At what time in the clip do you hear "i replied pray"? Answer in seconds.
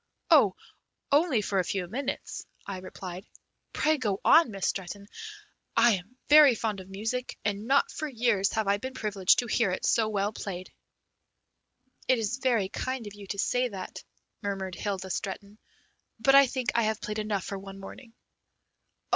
2.65-3.99